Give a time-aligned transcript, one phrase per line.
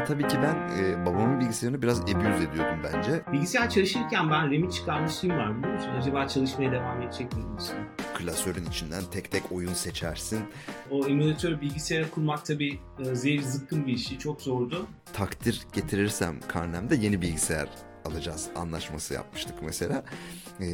[0.00, 3.22] Ama tabii ki ben e, babamın bilgisayarını biraz abuse ediyordum bence.
[3.32, 5.90] Bilgisayar çalışırken ben RAM'i çıkarmışlığım var biliyor musun?
[6.00, 7.56] Acaba çalışmaya devam edecek miyim?
[8.14, 10.40] Klasörün içinden tek tek oyun seçersin.
[10.90, 14.18] O emülatör bilgisayara kurmak tabii e, zehir zıkkın bir işi.
[14.18, 14.86] Çok zordu.
[15.12, 17.68] Takdir getirirsem karnemde yeni bilgisayar
[18.04, 20.04] alacağız anlaşması yapmıştık mesela.
[20.60, 20.66] Ee,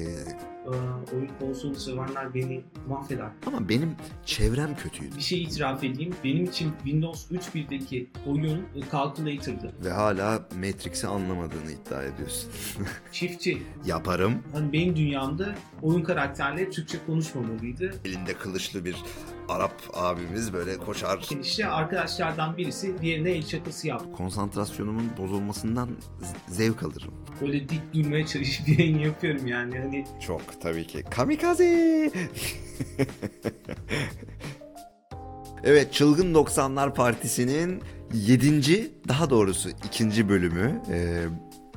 [1.15, 3.29] oyun konsolu sevenler beni mahveder.
[3.47, 6.15] ama benim çevrem kötüydü Bir şey itiraf edeyim.
[6.25, 9.73] Benim için Windows 3.1'deki oyun e, Calculator'dı.
[9.85, 12.51] ve hala Matrix'i anlamadığını iddia ediyorsun.
[13.13, 13.63] Çiftçi.
[13.87, 14.35] Yaparım.
[14.53, 17.95] Hani benim dünyamda oyun karakterleri Türkçe konuşmamalıydı.
[18.05, 18.97] Elinde kılıçlı bir
[19.49, 21.29] Arap abimiz böyle koşar.
[21.43, 24.13] İşte arkadaşlardan birisi diğerine el şakası yaptı.
[24.13, 25.89] Konsantrasyonumun bozulmasından
[26.49, 27.15] zevk alırım.
[27.41, 29.79] Böyle dik durmaya çalışıp yayın yapıyorum yani.
[29.79, 31.05] Hani Çok tabii ki.
[31.11, 31.65] Kamikaze!
[35.65, 37.83] evet Çılgın 90'lar Partisi'nin
[38.15, 38.91] 7.
[39.09, 40.29] daha doğrusu 2.
[40.29, 40.83] bölümü.
[40.91, 41.25] Ee,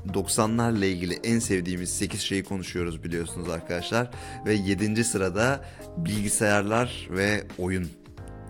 [0.08, 4.10] 90'larla ilgili en sevdiğimiz 8 şeyi konuşuyoruz biliyorsunuz arkadaşlar.
[4.46, 5.04] Ve 7.
[5.04, 5.66] sırada
[5.98, 7.90] bilgisayarlar ve oyun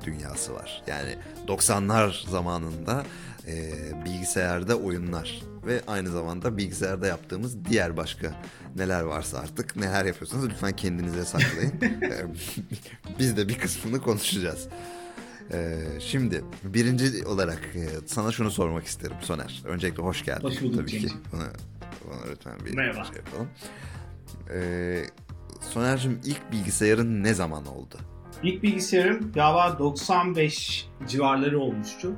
[0.05, 0.83] dünyası var.
[0.87, 1.15] Yani
[1.47, 3.03] 90'lar zamanında
[3.47, 3.73] e,
[4.05, 8.33] bilgisayarda oyunlar ve aynı zamanda bilgisayarda yaptığımız diğer başka
[8.75, 11.73] neler varsa artık neler yapıyorsanız lütfen kendinize saklayın.
[13.19, 14.67] Biz de bir kısmını konuşacağız.
[15.53, 19.61] E, şimdi birinci olarak e, sana şunu sormak isterim Soner.
[19.65, 20.43] Öncelikle hoş geldin.
[20.43, 21.07] Hoş bulduk Tabii ki.
[21.33, 21.43] Buna,
[22.05, 23.05] buna lütfen bir Merhaba.
[23.05, 23.47] şey yapalım.
[24.53, 25.03] E,
[25.61, 27.95] Soner'cim ilk bilgisayarın ne zaman oldu?
[28.43, 32.13] ilk bilgisayarım galiba 95 civarları olmuştu.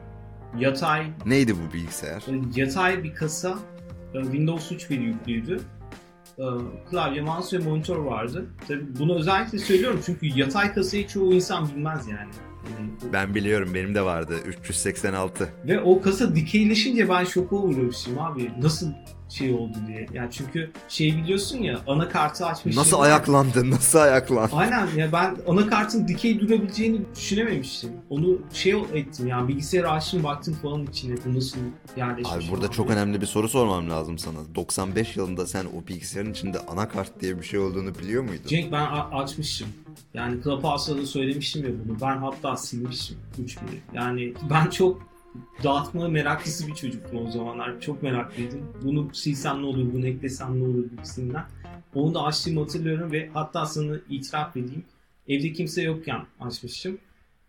[0.57, 2.23] Yatay, Neydi bu bilgisayar?
[2.55, 3.59] yatay bir kasa
[4.13, 5.59] e, Windows 3 bir yüklüydü.
[6.39, 6.43] E,
[6.89, 8.45] Klavye, mouse ve monitör vardı.
[8.67, 12.31] Tabii bunu özellikle söylüyorum çünkü yatay kasayı çoğu insan bilmez yani.
[13.13, 15.49] Ben biliyorum benim de vardı 386.
[15.67, 18.51] Ve o kasa dikeyleşince ben şoka uğramıştım abi.
[18.61, 18.87] Nasıl
[19.31, 20.05] şey oldu diye.
[20.13, 22.81] Yani çünkü şey biliyorsun ya anakartı açmıştım.
[22.81, 23.71] Nasıl ayaklandı?
[23.71, 24.55] Nasıl ayaklandı?
[24.55, 27.91] Aynen ya ben anakartın dikey durabileceğini düşünememiştim.
[28.09, 31.57] Onu şey ettim yani bilgisayarı açtım baktım falan içine bu nasıl
[31.97, 32.31] yerleşmiş.
[32.35, 32.97] Abi burada çok diye.
[32.97, 34.37] önemli bir soru sormam lazım sana.
[34.55, 38.47] 95 yılında sen o bilgisayarın içinde anakart diye bir şey olduğunu biliyor muydun?
[38.47, 39.67] Cenk ben açmıştım.
[40.13, 41.97] Yani Clubhouse'da da söylemiştim ya bunu.
[42.01, 43.81] Ben hatta silmiştim 3000'i.
[43.93, 45.10] Yani ben çok
[45.63, 47.81] dağıtma meraklısı bir çocuktum o zamanlar.
[47.81, 48.61] Çok meraklıydım.
[48.83, 51.43] Bunu silsem ne olur, bunu eklesem ne olur gibisinden.
[51.95, 54.83] Onu da açtığımı hatırlıyorum ve hatta sana itiraf edeyim.
[55.27, 56.97] Evde kimse yokken açmıştım.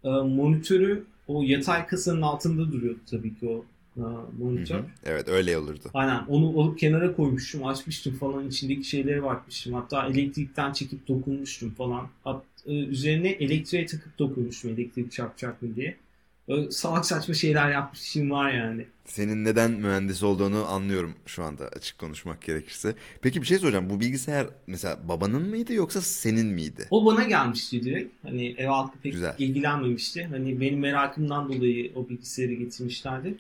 [0.05, 3.65] Ee, monitörü o yatay kasanın altında duruyordu tabii ki o
[3.97, 4.79] e, Hı monitör.
[4.79, 4.85] hı.
[5.05, 5.83] Evet öyle olurdu.
[5.95, 9.73] Aynen onu alıp kenara koymuştum, açmıştım falan içindeki şeylere bakmıştım.
[9.73, 12.09] Hatta elektrikten çekip dokunmuştum falan.
[12.25, 15.97] Hat, e, üzerine elektriğe takıp dokunmuştum elektrik çarpacak mı diye.
[16.49, 18.87] Böyle salak saçma şeyler yapmışım var yani.
[19.05, 22.95] Senin neden mühendis olduğunu anlıyorum şu anda açık konuşmak gerekirse.
[23.23, 23.91] Peki bir şey soracağım.
[23.91, 26.87] Bu bilgisayar mesela babanın mıydı yoksa senin miydi?
[26.91, 28.15] O bana gelmişti direkt.
[28.25, 29.35] Hani ev halkı pek Güzel.
[29.39, 30.25] ilgilenmemişti.
[30.25, 33.35] Hani benim merakımdan dolayı o bilgisayarı getirmişlerdi.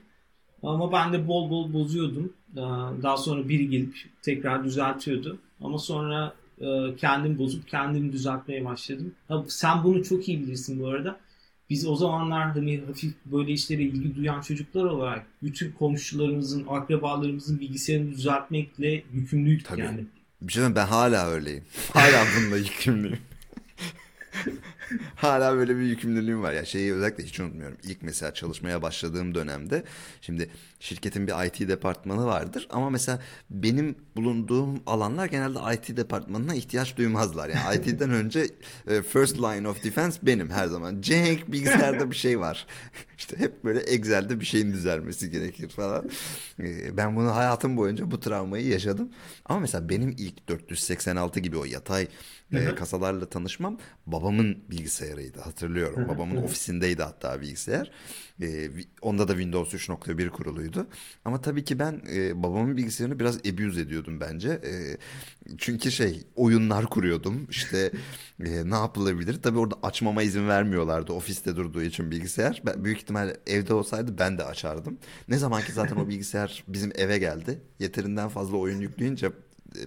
[0.63, 2.33] Ama ben de bol bol bozuyordum.
[2.53, 2.61] Ee,
[3.03, 5.39] Daha sonra biri gelip tekrar düzeltiyordu.
[5.61, 9.15] Ama sonra e, kendim bozup kendim düzeltmeye başladım.
[9.29, 11.21] Ha, sen bunu çok iyi bilirsin bu arada.
[11.71, 18.11] Biz o zamanlar hani hafif böyle işlere ilgi duyan çocuklar olarak bütün komşularımızın, akrabalarımızın bilgisayarını
[18.11, 19.81] düzeltmekle yükümlüydük Tabii.
[19.81, 20.05] yani.
[20.43, 21.65] Bir şey ben hala öyleyim.
[21.93, 23.19] Hala bununla yükümlüyüm.
[25.17, 26.53] Hala böyle bir yükümlülüğüm var.
[26.53, 27.79] Ya şeyi özellikle hiç unutmuyorum.
[27.83, 29.85] İlk mesela çalışmaya başladığım dönemde
[30.21, 36.97] şimdi şirketin bir IT departmanı vardır ama mesela benim bulunduğum alanlar genelde IT departmanına ihtiyaç
[36.97, 37.49] duymazlar.
[37.49, 38.47] Yani IT'den önce
[38.89, 41.01] e, first line of defense benim her zaman.
[41.01, 42.67] Cenk bilgisayarda bir şey var.
[43.19, 46.11] İşte hep böyle Excel'de bir şeyin düzelmesi gerekir falan.
[46.61, 49.09] E, Ben bunu hayatım boyunca bu travmayı yaşadım.
[49.45, 52.09] Ama mesela benim ilk 486 gibi o yatay
[52.53, 56.01] e, kasalarla tanışmam babamın bilgisayarıydı hatırlıyorum.
[56.01, 56.45] Hı hı, Babamın hı hı.
[56.45, 57.91] ofisindeydi hatta bilgisayar.
[58.43, 58.71] E,
[59.03, 60.87] onda da Windows 3.1 kuruluydu.
[61.25, 64.49] Ama tabii ki ben e, babamın bilgisayarını biraz abuse ediyordum bence.
[64.49, 64.97] E,
[65.59, 67.47] çünkü şey oyunlar kuruyordum.
[67.51, 67.91] İşte
[68.45, 69.43] e, ne yapılabilir?
[69.43, 72.63] Tabii orada açmama izin vermiyorlardı ofiste durduğu için bilgisayar.
[72.67, 74.99] Ben, büyük ihtimal evde olsaydı ben de açardım.
[75.29, 77.61] Ne zaman ki zaten o bilgisayar bizim eve geldi.
[77.79, 79.31] Yeterinden fazla oyun yükleyince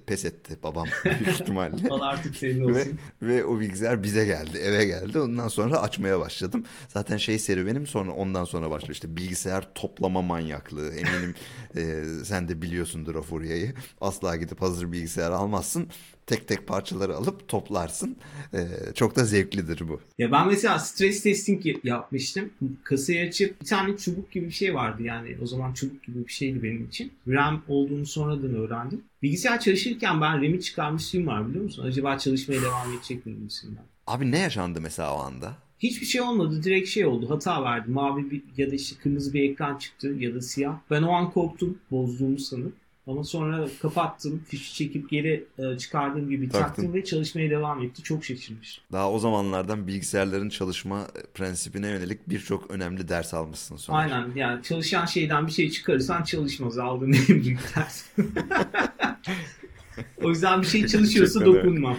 [0.08, 1.90] pes etti babam büyük ihtimalle.
[1.90, 3.00] Al artık senin Ve, olsun.
[3.22, 5.20] ve o bilgisayar bize geldi, eve geldi.
[5.20, 6.66] Ondan sonra açmaya başladım.
[6.88, 8.94] Zaten şey serüvenim sonra ondan sonra başlıyor.
[8.94, 10.90] İşte bilgisayar toplama manyaklığı.
[10.94, 11.36] Eminim
[11.76, 13.74] e, sen de biliyorsundur o furyayı.
[14.02, 15.88] Asla gidip hazır bilgisayar almazsın.
[16.27, 18.16] Tek tek parçaları alıp toplarsın.
[18.54, 20.01] Ee, çok da zevklidir bu.
[20.18, 22.50] Ya ben mesela stres testing yapmıştım.
[22.83, 25.38] Kasayı açıp bir tane çubuk gibi bir şey vardı yani.
[25.44, 27.13] O zaman çubuk gibi bir şeydi benim için.
[27.27, 29.04] RAM olduğunu sonradan öğrendim.
[29.24, 31.86] Bilgisayar çalışırken ben RAM'i çıkarmışlığım var biliyor musun?
[31.86, 33.83] Acaba çalışmaya devam edecek miyim gibisinden.
[34.07, 35.56] Abi ne yaşandı mesela o anda?
[35.80, 36.63] Hiçbir şey olmadı.
[36.63, 37.30] Direkt şey oldu.
[37.30, 37.92] Hata verdi.
[37.92, 40.78] Mavi bir ya da işte kırmızı bir ekran çıktı ya da siyah.
[40.92, 41.78] Ben o an korktum.
[41.92, 42.74] Bozduğumu sanıp.
[43.07, 44.44] Ama sonra kapattım.
[44.48, 46.68] Fişi çekip geri e, çıkardığım gibi Taktın.
[46.68, 48.04] taktım ve çalışmaya devam etti.
[48.04, 48.81] Çok şaşırmış.
[48.92, 53.98] Daha o zamanlardan bilgisayarların çalışma prensibine yönelik birçok önemli ders almışsın sonra.
[53.98, 54.31] Aynen.
[54.36, 56.78] Yani çalışan şeyden bir şey çıkarırsan çalışmaz.
[56.78, 58.06] Aldığın en büyük ders.
[60.24, 61.98] o yüzden bir şey çalışıyorsa dokunma.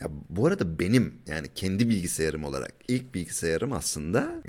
[0.00, 4.42] Ya bu arada benim yani kendi bilgisayarım olarak ilk bilgisayarım aslında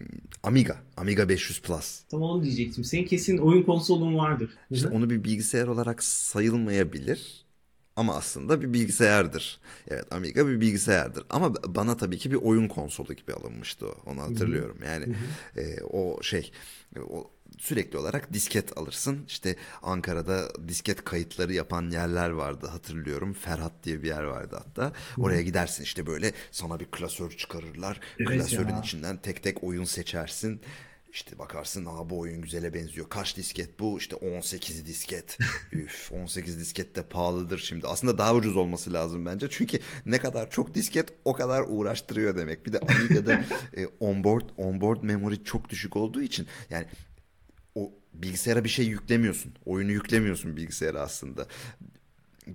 [0.44, 0.78] Amiga.
[0.98, 2.04] Amiga 500 Plus.
[2.10, 2.84] Tam onu diyecektim.
[2.84, 4.50] Senin kesin oyun konsolun vardır.
[4.72, 7.46] İşte onu bir bilgisayar olarak sayılmayabilir.
[7.96, 9.60] Ama aslında bir bilgisayardır.
[9.88, 11.24] Evet Amiga bir bilgisayardır.
[11.30, 13.96] Ama bana tabii ki bir oyun konsolu gibi alınmıştı o.
[14.06, 14.78] Onu hatırlıyorum.
[14.86, 15.16] Yani
[15.58, 16.52] e, o şey
[17.10, 19.26] o sürekli olarak disket alırsın.
[19.28, 23.34] İşte Ankara'da disket kayıtları yapan yerler vardı hatırlıyorum.
[23.34, 24.94] Ferhat diye bir yer vardı hatta.
[25.18, 28.00] Oraya gidersin işte böyle sana bir klasör çıkarırlar.
[28.20, 28.80] Evet Klasörün ya.
[28.80, 30.62] içinden tek tek oyun seçersin.
[31.12, 33.10] İşte bakarsın aa bu oyun güzele benziyor.
[33.10, 33.98] Kaç disket bu?
[33.98, 35.38] İşte 18 disket.
[35.72, 37.88] Üf 18 disket de pahalıdır şimdi.
[37.88, 39.48] Aslında daha ucuz olması lazım bence.
[39.50, 42.66] Çünkü ne kadar çok disket o kadar uğraştırıyor demek.
[42.66, 43.44] Bir de Amiga'da
[43.78, 46.86] e, onboard onboard memory çok düşük olduğu için yani
[48.14, 49.54] bilgisayara bir şey yüklemiyorsun.
[49.66, 51.48] Oyunu yüklemiyorsun bilgisayara aslında.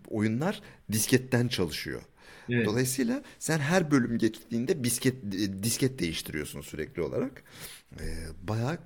[0.08, 0.62] Oyunlar
[0.92, 2.02] disketten çalışıyor.
[2.48, 2.66] Evet.
[2.66, 7.42] Dolayısıyla sen her bölüm geçtiğinde disket, disket değiştiriyorsun sürekli olarak.
[8.00, 8.04] Ee,
[8.42, 8.78] bayağı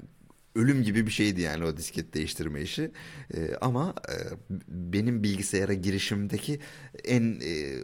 [0.54, 2.90] ölüm gibi bir şeydi yani o disket değiştirme işi.
[3.34, 4.14] Ee, ama e,
[4.68, 6.60] benim bilgisayara girişimdeki
[7.04, 7.82] en e,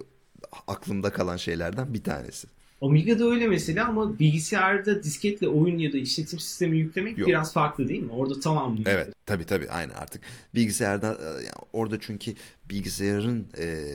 [0.66, 2.48] aklımda kalan şeylerden bir tanesi.
[2.80, 7.28] Amiga'da öyle mesela ama bilgisayarda disketle oyun ya da işletim sistemi yüklemek Yok.
[7.28, 8.12] biraz farklı değil mi?
[8.12, 8.78] Orada tamam.
[8.86, 10.22] Evet tabii tabii aynı artık.
[10.54, 12.34] Bilgisayarda e, orada çünkü
[12.70, 13.86] bilgisayarın e,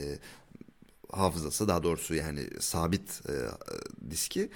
[1.12, 3.34] hafızası daha doğrusu yani sabit e,
[4.10, 4.48] diski e,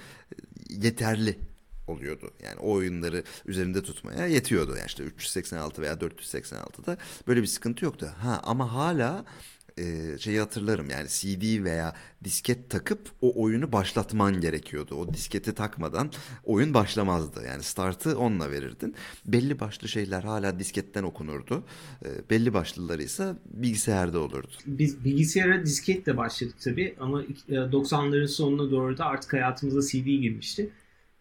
[0.69, 1.39] yeterli
[1.87, 2.31] oluyordu.
[2.43, 4.75] Yani o oyunları üzerinde tutmaya yetiyordu.
[4.77, 6.97] Yani işte 386 veya 486'da
[7.27, 8.11] böyle bir sıkıntı yoktu.
[8.21, 9.25] Ha ama hala
[9.79, 14.95] e, şeyi hatırlarım yani CD veya disket takıp o oyunu başlatman gerekiyordu.
[14.95, 16.11] O disketi takmadan
[16.43, 17.43] oyun başlamazdı.
[17.47, 18.95] Yani startı onunla verirdin.
[19.25, 21.63] Belli başlı şeyler hala disketten okunurdu.
[22.05, 24.51] E, belli başlıları ise bilgisayarda olurdu.
[24.65, 30.05] Biz bilgisayara disketle başladık tabii ama ilk- e, 90'ların sonuna doğru da artık hayatımıza CD
[30.05, 30.69] girmişti.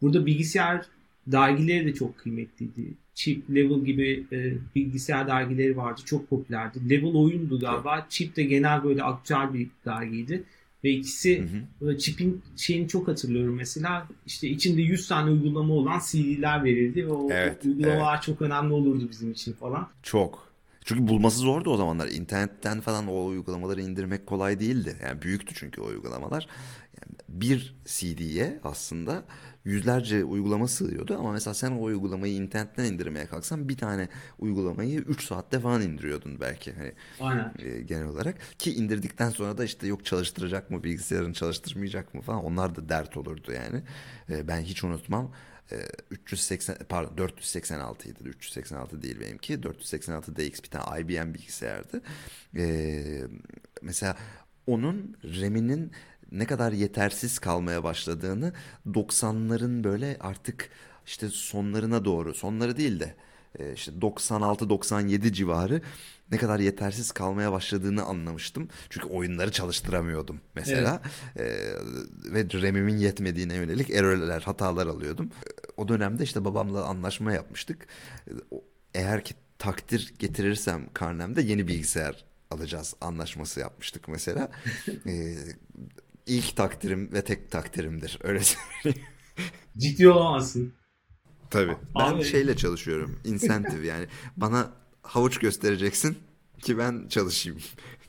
[0.03, 0.87] Burada bilgisayar
[1.27, 2.95] dergileri de çok kıymetliydi.
[3.15, 6.01] Chip, Level gibi e, bilgisayar dergileri vardı.
[6.05, 6.91] Çok popülerdi.
[6.91, 8.07] Level oyundu galiba.
[8.09, 10.43] Chip de genel böyle aktüel bir dergiydi.
[10.85, 11.61] Ve ikisi Hı hı.
[11.81, 14.09] Böyle Chip'in şeyini çok hatırlıyorum mesela.
[14.27, 19.09] işte içinde 100 tane uygulama olan CD'ler verildi ve o Evet, uygulamalar çok önemli olurdu
[19.11, 19.89] bizim için falan.
[20.03, 20.55] Çok.
[20.85, 22.09] Çünkü bulması zordu o zamanlar.
[22.09, 24.97] İnternetten falan o uygulamaları indirmek kolay değildi.
[25.03, 26.47] Yani büyüktü çünkü o uygulamalar.
[27.01, 29.25] Yani bir CD'ye aslında
[29.65, 34.09] yüzlerce uygulama sığıyordu ama mesela sen o uygulamayı internetten indirmeye kalksan bir tane
[34.39, 37.55] uygulamayı 3 saatte falan indiriyordun belki hani Aynen.
[37.59, 42.45] e, genel olarak ki indirdikten sonra da işte yok çalıştıracak mı bilgisayarın çalıştırmayacak mı falan
[42.45, 43.83] onlar da dert olurdu yani.
[44.31, 45.33] E, ben hiç unutmam.
[45.73, 45.77] E,
[46.11, 48.19] 380 pardon 486 idi.
[48.25, 49.63] 386 değil benimki.
[49.63, 52.03] 486 DX bir tane IBM bilgisayardı.
[52.57, 53.23] E,
[53.83, 54.17] mesela
[54.67, 55.93] onun RAM'inin
[56.33, 58.53] ne kadar yetersiz kalmaya başladığını
[58.87, 60.71] 90'ların böyle artık
[61.07, 63.15] işte sonlarına doğru sonları değil de
[63.59, 65.83] e, işte 96-97 civarı
[66.31, 68.69] ne kadar yetersiz kalmaya başladığını anlamıştım.
[68.91, 71.03] Çünkü oyunları çalıştıramıyordum mesela.
[71.37, 71.45] E,
[72.25, 75.27] ve RAM'imin yetmediğine yönelik error'ler, hatalar alıyordum.
[75.27, 77.87] E, O dönemde işte babamla anlaşma yapmıştık.
[78.29, 78.33] E,
[78.95, 84.51] Eğer ki takdir getirirsem karnemde yeni bilgisayar alacağız anlaşması yapmıştık mesela.
[85.07, 85.35] e,
[86.27, 88.19] ilk takdirim ve tek takdirimdir.
[88.23, 88.41] Öyle
[88.83, 89.07] söyleyeyim.
[89.79, 90.73] Ciddi olamazsın.
[91.51, 91.77] Tabii.
[91.99, 93.19] Ben Abi- şeyle çalışıyorum.
[93.25, 94.07] Incentive yani.
[94.37, 96.17] Bana havuç göstereceksin
[96.63, 97.59] ki ben çalışayım.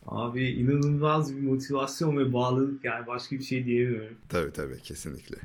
[0.06, 4.18] Abi inanılmaz bir motivasyon ve bağlılık yani başka bir şey diyemiyorum.
[4.30, 5.38] Tabii tabii kesinlikle.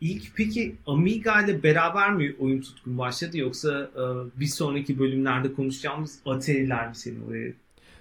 [0.00, 4.02] İlk peki Amiga ile beraber mi oyun tutkun başladı yoksa e,
[4.40, 7.52] bir sonraki bölümlerde konuşacağımız Atari'ler mi seni oraya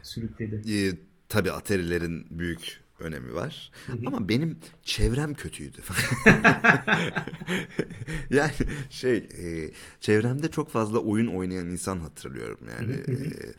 [0.03, 0.61] sürükledi?
[0.73, 0.91] Ee,
[1.29, 3.71] tabii Atari'lerin büyük önemi var.
[3.87, 3.97] Hı hı.
[4.05, 5.81] Ama benim çevrem kötüydü.
[8.29, 8.53] yani
[8.89, 12.93] şey e, çevremde çok fazla oyun oynayan insan hatırlıyorum yani.
[12.93, 13.23] Hı hı hı.
[13.23, 13.53] E,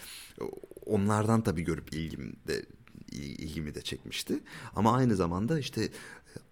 [0.87, 2.65] onlardan tabii görüp ilgim de
[3.13, 4.41] ilgimi de çekmişti.
[4.75, 5.89] Ama aynı zamanda işte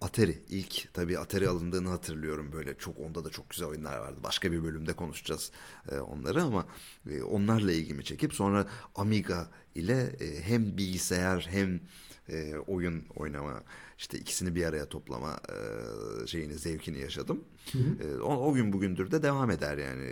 [0.01, 4.21] Atari ilk tabii Atari alındığını hatırlıyorum böyle çok onda da çok güzel oyunlar vardı.
[4.23, 5.51] Başka bir bölümde konuşacağız
[5.93, 6.67] e, onları ama
[7.11, 11.81] e, onlarla ilgimi çekip sonra Amiga ile e, hem bilgisayar hem
[12.29, 13.63] e, oyun oynama
[13.99, 17.45] işte ikisini bir araya toplama e, şeyini zevkini yaşadım.
[17.73, 18.09] Hı hı.
[18.09, 20.11] E, o, o gün bugündür de devam eder yani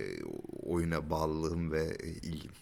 [0.63, 2.53] oyuna bağlılığım ve ilgim.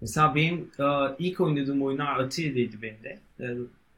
[0.00, 3.18] Mesela benim e, ilk oynadığım oyunlar Atari'deydi benim de.
[3.40, 3.46] E,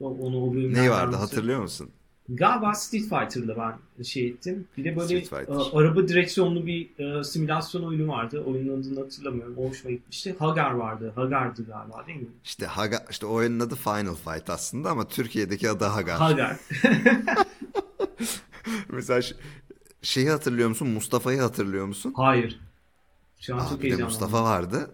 [0.00, 1.90] onu o Ne vardı hatırlıyor musun?
[2.28, 4.68] Galiba Street Fighter'da ben şey ettim.
[4.76, 5.24] Bir de böyle e,
[5.72, 8.42] araba direksiyonlu bir e, simülasyon oyunu vardı.
[8.46, 9.54] Oyunun adını hatırlamıyorum.
[9.58, 10.36] O hoşuma gitmişti.
[10.38, 11.12] Hagar vardı.
[11.16, 12.28] Hagar'dı galiba değil mi?
[12.44, 16.18] İşte Hagar, işte oyunun adı Final Fight aslında ama Türkiye'deki adı Hagar.
[16.18, 16.56] Hagar.
[18.88, 19.20] Mesela
[20.02, 20.88] şeyi hatırlıyor musun?
[20.88, 22.12] Mustafa'yı hatırlıyor musun?
[22.16, 22.60] Hayır.
[23.40, 24.10] Şu an Aa, çok heyecanlıyım.
[24.10, 24.90] Mustafa vardı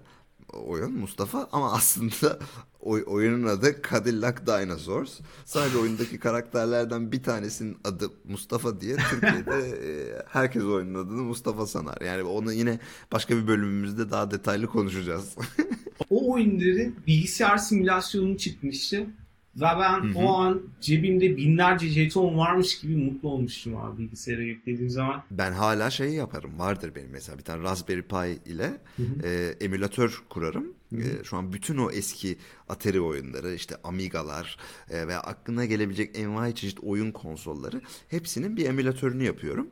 [0.54, 2.38] oyun Mustafa ama aslında
[2.80, 5.20] oy, oyunun adı Cadillac Dinosaurs.
[5.44, 12.00] Sadece oyundaki karakterlerden bir tanesinin adı Mustafa diye Türkiye'de e, herkes oyunun adını Mustafa sanar.
[12.00, 12.78] Yani onu yine
[13.12, 15.36] başka bir bölümümüzde daha detaylı konuşacağız.
[16.10, 19.06] o oyunların bilgisayar simülasyonu çıkmıştı.
[19.56, 20.18] Ve ben Hı-hı.
[20.18, 25.22] o an cebimde binlerce jeton varmış gibi mutlu olmuştum abi bilgisayara yüklediğim zaman.
[25.30, 26.58] Ben hala şey yaparım.
[26.58, 28.80] Vardır benim mesela bir tane Raspberry Pi ile
[29.24, 30.74] e, emülatör kurarım.
[30.92, 32.36] E, şu an bütün o eski
[32.68, 34.58] Atari oyunları işte Amiga'lar
[34.90, 39.68] e, ve aklına gelebilecek envai çeşit oyun konsolları hepsinin bir emülatörünü yapıyorum.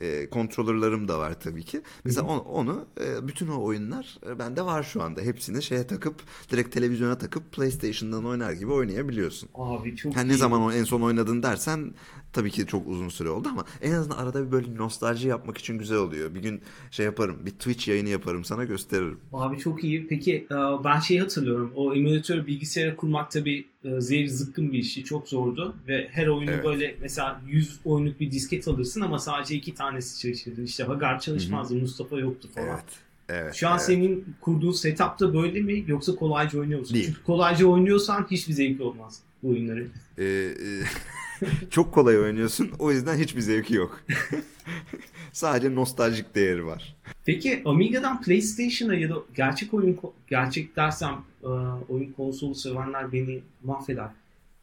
[0.00, 1.80] E, kontrolörlerim de var tabii ki.
[2.04, 5.20] Mesela onu, onu e, bütün o oyunlar e, bende var şu anda.
[5.20, 6.14] Hepsini şeye takıp
[6.50, 9.48] direkt televizyona takıp PlayStation'dan oynar gibi oynayabiliyorsun.
[9.54, 10.28] Abi çok yani.
[10.28, 11.94] Ne zaman en son oynadın dersen
[12.32, 15.78] tabii ki çok uzun süre oldu ama en azından arada bir böyle nostalji yapmak için
[15.78, 16.34] güzel oluyor.
[16.34, 19.18] Bir gün şey yaparım, bir Twitch yayını yaparım sana gösteririm.
[19.32, 20.06] Abi çok iyi.
[20.06, 21.72] Peki e, ben şeyi hatırlıyorum.
[21.76, 25.04] O emülatör bilgisayara kurmak tabii zehir zıkkın bir işi.
[25.04, 26.64] Çok zordu ve her oyunu evet.
[26.64, 30.62] böyle mesela 100 oyunluk bir disket alırsın ama sadece iki tanesi çalışırdı.
[30.62, 31.82] İşte Hagar çalışmazdı, Hı-hı.
[31.82, 32.68] Mustafa yoktu falan.
[32.68, 32.84] Evet.
[33.28, 33.86] Evet, Şu an evet.
[33.86, 36.94] senin kurduğun setupta böyle mi yoksa kolayca oynuyor musun?
[36.94, 37.06] Değil.
[37.06, 39.86] Çünkü kolayca oynuyorsan hiçbir zevki olmaz bu oyunları.
[40.18, 40.54] Ee, e,
[41.70, 42.70] çok kolay oynuyorsun.
[42.78, 44.00] O yüzden hiçbir zevki yok.
[45.32, 46.96] Sadece nostaljik değeri var.
[47.24, 49.98] Peki Amiga'dan PlayStation'a ya da gerçek oyun
[50.28, 51.16] gerçek dersem
[51.88, 54.08] oyun konsolu sevenler beni mahveder.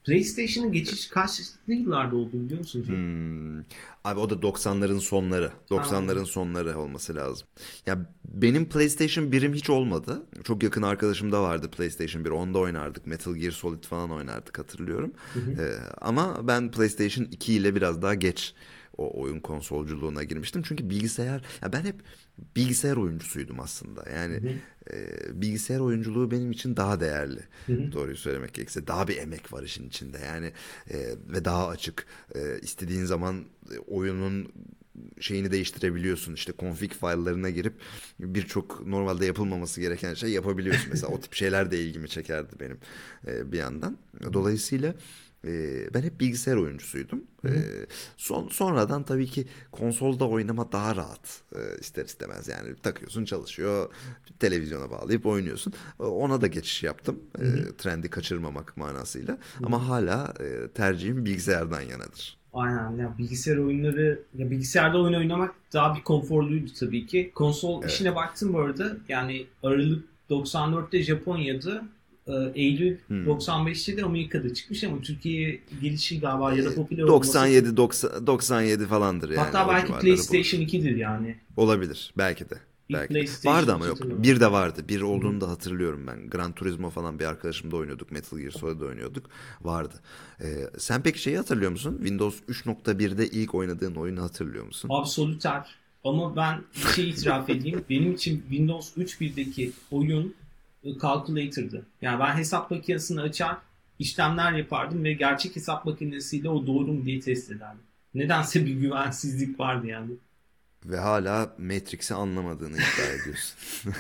[0.05, 2.83] PlayStation'ın geçiş kaç yıllarda oldu biliyor musun?
[2.87, 3.59] Hmm.
[4.03, 5.51] Abi o da 90'ların sonları.
[5.69, 7.47] 90'ların sonları olması lazım.
[7.85, 10.23] Ya benim PlayStation 1'im hiç olmadı.
[10.43, 12.29] Çok yakın arkadaşım da vardı PlayStation 1.
[12.29, 13.07] Onda oynardık.
[13.07, 15.13] Metal Gear Solid falan oynardık hatırlıyorum.
[15.33, 15.51] Hı hı.
[15.51, 18.53] Ee, ama ben PlayStation 2 ile biraz daha geç
[18.97, 20.61] o oyun konsolculuğuna girmiştim.
[20.61, 21.95] Çünkü bilgisayar ya ben hep
[22.55, 24.09] bilgisayar oyuncusuydum aslında.
[24.09, 24.55] Yani
[24.91, 27.41] e, bilgisayar oyunculuğu benim için daha değerli.
[27.65, 30.17] Hı Doğruyu söylemek gerekirse daha bir emek var işin içinde.
[30.19, 30.51] Yani
[30.89, 30.97] e,
[31.29, 32.05] ve daha açık.
[32.35, 33.45] E, istediğin zaman
[33.87, 34.51] oyunun
[35.19, 36.33] şeyini değiştirebiliyorsun.
[36.33, 37.73] İşte config file'larına girip
[38.19, 40.87] birçok normalde yapılmaması gereken şey yapabiliyorsun.
[40.89, 42.77] Mesela o tip şeyler de ilgimi çekerdi benim
[43.27, 43.97] e, bir yandan.
[44.33, 44.95] Dolayısıyla
[45.47, 47.23] e, ben hep bilgisayar oyuncusuydum.
[47.45, 47.51] E,
[48.17, 53.89] son sonradan tabii ki konsolda oynama daha rahat e, ister istemez yani takıyorsun çalışıyor
[54.39, 55.73] televizyona bağlayıp oynuyorsun.
[55.99, 57.45] E, ona da geçiş yaptım e,
[57.77, 59.65] trendi kaçırmamak manasıyla Hı-hı.
[59.65, 62.37] ama hala e, tercihim bilgisayardan yanadır.
[62.53, 67.31] Aynen ya bilgisayar oyunları ya bilgisayarda oyun oynamak daha bir konforluydu tabii ki.
[67.35, 67.91] Konsol evet.
[67.91, 71.83] işine baktım bu arada yani Aralık 94'te Japonya'da
[72.55, 73.27] Eylül hmm.
[73.27, 77.77] 95'te de Amerika'da çıkmış ama Türkiye'ye gelişi galiba ya da popüler 97 olması...
[77.77, 79.39] 90, 97 falandır yani.
[79.39, 81.35] Hatta belki PlayStation 2'dir yani.
[81.57, 82.55] Olabilir belki de.
[82.93, 83.25] Belki.
[83.45, 83.97] Vardı ama yok.
[84.03, 84.81] Bir de vardı.
[84.89, 86.29] Bir olduğunu da hatırlıyorum ben.
[86.29, 88.11] Gran Turismo falan bir arkadaşımla oynuyorduk.
[88.11, 89.29] Metal Gear Solid'de oynuyorduk.
[89.61, 89.95] Vardı.
[90.41, 90.45] Ee,
[90.77, 91.95] sen peki şeyi hatırlıyor musun?
[91.97, 94.89] Windows 3.1'de ilk oynadığın oyunu hatırlıyor musun?
[94.91, 95.65] Abi Solitaire.
[96.03, 97.83] Ama ben bir şey itiraf edeyim.
[97.89, 100.35] Benim için Windows 3.1'deki oyun
[101.01, 101.85] calculator'dı.
[102.01, 103.57] Yani ben hesap makinesini açar,
[103.99, 107.81] işlemler yapardım ve gerçek hesap makinesiyle o doğru mu diye test ederdim.
[108.13, 110.11] Nedense bir güvensizlik vardı yani.
[110.85, 113.57] Ve hala Matrix'i anlamadığını iddia ediyorsun.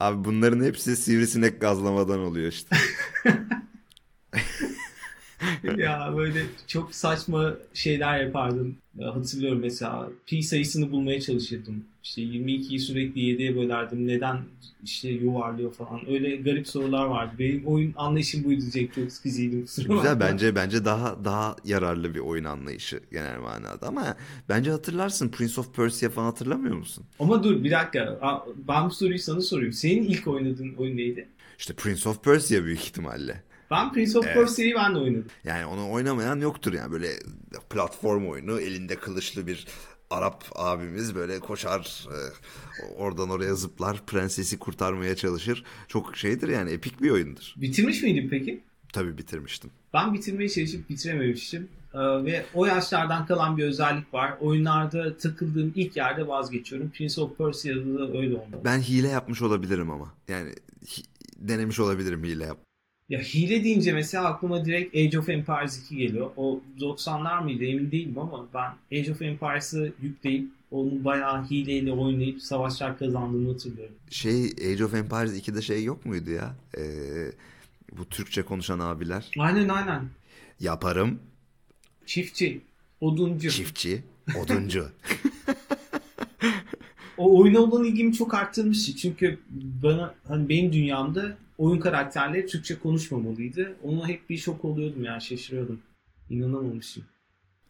[0.00, 2.76] Abi bunların hepsi sivrisinek gazlamadan oluyor işte.
[5.76, 8.76] ya böyle çok saçma şeyler yapardım.
[8.98, 11.84] Hatırlıyorum mesela pi sayısını bulmaya çalışırdım.
[12.04, 14.06] İşte 22'yi sürekli 7'ye bölerdim.
[14.06, 14.38] Neden
[14.84, 16.10] işte yuvarlıyor falan.
[16.10, 17.34] Öyle garip sorular vardı.
[17.38, 18.94] Benim oyun anlayışım buydu Cenk.
[18.94, 24.16] Çok sıkıcıydım kusura Güzel bence bence daha daha yararlı bir oyun anlayışı genel manada ama
[24.48, 27.04] bence hatırlarsın Prince of Persia falan hatırlamıyor musun?
[27.18, 28.18] Ama dur bir dakika.
[28.68, 29.72] Ben bu soruyu sana sorayım.
[29.72, 31.28] Senin ilk oynadığın oyun neydi?
[31.58, 33.42] İşte Prince of Persia büyük ihtimalle.
[33.70, 34.36] Ben Prince of Evet.
[34.36, 35.26] Persia'yı ben de oynadım.
[35.44, 37.08] Yani onu oynamayan yoktur yani böyle
[37.70, 39.66] platform oyunu elinde kılıçlı bir
[40.10, 42.16] Arap abimiz böyle koşar e,
[42.96, 45.64] oradan oraya zıplar prensesi kurtarmaya çalışır.
[45.88, 47.54] Çok şeydir yani epik bir oyundur.
[47.56, 48.60] Bitirmiş miydin peki?
[48.92, 49.70] Tabii bitirmiştim.
[49.94, 51.68] Ben bitirmeye çalışıp bitirememiştim.
[51.94, 54.34] Ee, ve o yaşlardan kalan bir özellik var.
[54.40, 56.90] Oyunlarda takıldığım ilk yerde vazgeçiyorum.
[56.90, 58.60] Prince of Persia'da da öyle oldu.
[58.64, 60.14] Ben hile yapmış olabilirim ama.
[60.28, 60.54] Yani
[61.36, 62.58] denemiş olabilirim hile yap.
[63.10, 66.30] Ya hile deyince mesela aklıma direkt Age of Empires 2 geliyor.
[66.36, 72.42] O 90'lar mıydı emin değilim ama ben Age of Empires'ı yükleyip onu bayağı hileyle oynayıp
[72.42, 73.94] savaşlar kazandığımı hatırlıyorum.
[74.10, 76.54] Şey Age of Empires 2'de şey yok muydu ya?
[76.78, 76.82] Ee,
[77.98, 79.30] bu Türkçe konuşan abiler.
[79.38, 80.04] Aynen aynen.
[80.60, 81.18] Yaparım,
[82.06, 82.60] Çiftçi,
[83.00, 83.50] oduncu.
[83.50, 84.02] çiftçi,
[84.42, 84.88] oduncu.
[87.18, 88.96] O oyuna olan ilgimi çok arttırmıştı.
[88.96, 89.38] Çünkü
[89.82, 93.76] bana hani benim dünyamda oyun karakterleri Türkçe konuşmamalıydı.
[93.82, 95.80] Onu hep bir şok oluyordum yani şaşırıyordum.
[96.30, 97.04] İnanamamıştım.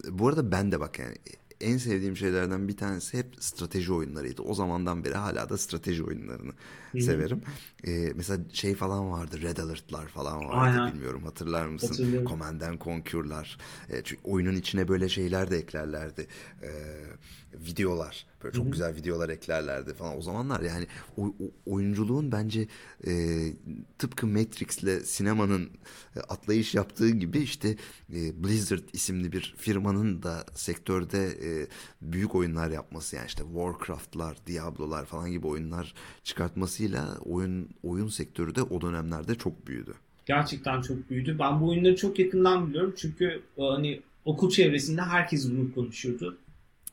[0.09, 1.15] Bu arada ben de bak yani
[1.61, 4.41] en sevdiğim şeylerden bir tanesi hep strateji oyunlarıydı.
[4.41, 6.51] O zamandan beri hala da strateji oyunlarını
[6.91, 7.01] hı.
[7.01, 7.41] severim.
[7.87, 10.55] Ee, mesela şey falan vardı, Red Alert'lar falan vardı.
[10.55, 10.93] Aynen.
[10.93, 11.87] Bilmiyorum hatırlar mısın?
[11.87, 12.27] Hatırlıyorum.
[12.29, 13.57] Command and Conquer'lar.
[13.89, 16.27] Ee, çünkü oyunun içine böyle şeyler de eklerlerdi.
[16.63, 16.69] Ee,
[17.53, 18.30] videolar.
[18.43, 20.17] Böyle çok güzel videolar eklerlerdi falan.
[20.17, 22.67] O zamanlar yani oy- o- oyunculuğun bence
[23.07, 23.11] e,
[23.97, 25.69] tıpkı Matrix'le sinemanın
[26.15, 27.75] e, atlayış yaptığı gibi işte
[28.13, 31.67] e, Blizzard isimli bir firmanın da sektörde e,
[32.01, 35.93] büyük oyunlar yapması yani işte Warcraft'lar, Diablo'lar falan gibi oyunlar
[36.23, 39.93] çıkartmasıyla oyun oyun sektörü de o dönemlerde çok büyüdü.
[40.25, 41.35] Gerçekten çok büyüdü.
[41.39, 42.93] Ben bu oyunları çok yakından biliyorum.
[42.97, 46.37] Çünkü e, hani okul çevresinde herkes bunu konuşuyordu.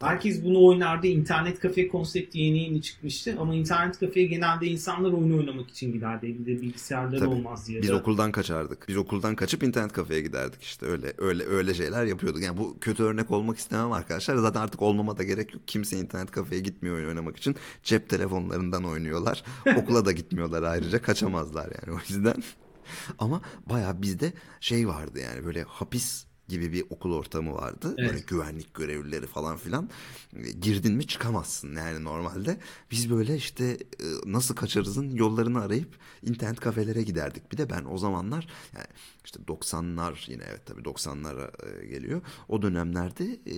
[0.01, 1.07] Herkes bunu oynardı.
[1.07, 3.37] İnternet kafe konsepti yeni yeni çıkmıştı.
[3.41, 6.27] Ama internet kafeye genelde insanlar oyun oynamak için giderdi.
[6.27, 7.29] Evde bilgisayarları Tabii.
[7.29, 7.83] olmaz diye.
[7.83, 7.95] Biz de.
[7.95, 8.89] okuldan kaçardık.
[8.89, 12.43] Biz okuldan kaçıp internet kafeye giderdik işte öyle öyle öyle şeyler yapıyorduk.
[12.43, 14.37] Yani bu kötü örnek olmak istemem arkadaşlar.
[14.37, 15.63] Zaten artık olmama da gerek yok.
[15.67, 17.57] Kimse internet kafeye gitmiyor oyun oynamak için.
[17.83, 19.45] Cep telefonlarından oynuyorlar.
[19.77, 21.03] Okula da gitmiyorlar ayrıca.
[21.03, 22.43] Kaçamazlar yani o yüzden.
[23.19, 27.95] Ama bayağı bizde şey vardı yani böyle hapis gibi bir okul ortamı vardı.
[27.99, 28.11] Evet.
[28.11, 29.91] Böyle güvenlik görevlileri falan filan.
[30.37, 32.59] E, Girdin mi çıkamazsın yani normalde.
[32.91, 37.53] Biz böyle işte e, nasıl kaçarızın yollarını arayıp internet kafelere giderdik.
[37.53, 38.87] Bir de ben o zamanlar yani
[39.25, 41.51] işte 90'lar yine evet tabii 90'lara
[41.83, 42.21] e, geliyor.
[42.49, 43.55] O dönemlerde e,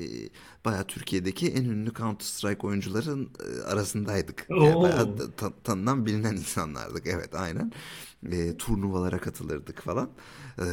[0.64, 3.30] bayağı Türkiye'deki en ünlü Counter Strike oyuncuların
[3.66, 4.46] arasındaydık.
[4.50, 5.16] Yani bayağı
[5.64, 7.06] tanınan bilinen insanlardık.
[7.06, 7.72] Evet aynen.
[8.32, 10.10] E, turnuvalara katılırdık falan.
[10.58, 10.66] E,